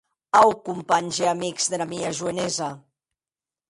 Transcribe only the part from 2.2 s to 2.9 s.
joenesa.